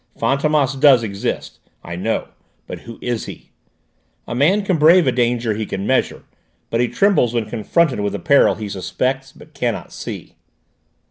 Fantômas 0.19 0.79
does 0.79 1.03
exist, 1.03 1.59
I 1.83 1.95
know, 1.95 2.29
but 2.65 2.79
who 2.79 2.97
is 3.03 3.25
he? 3.27 3.51
A 4.27 4.33
man 4.33 4.63
can 4.63 4.79
brave 4.79 5.05
a 5.05 5.11
danger 5.11 5.53
he 5.53 5.67
can 5.67 5.85
measure, 5.85 6.23
but 6.71 6.81
he 6.81 6.87
trembles 6.87 7.35
when 7.35 7.47
confronted 7.47 7.99
with 7.99 8.15
a 8.15 8.19
peril 8.19 8.55
he 8.55 8.67
suspects 8.67 9.31
but 9.31 9.53
cannot 9.53 9.93
see." 9.93 10.37